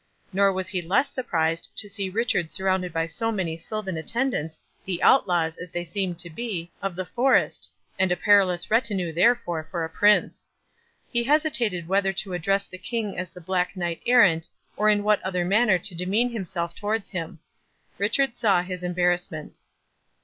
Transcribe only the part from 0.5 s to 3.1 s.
was he less surprised to see Richard surrounded by